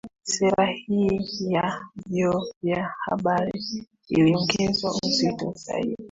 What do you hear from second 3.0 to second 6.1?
habari iliongezwa uzito zaidi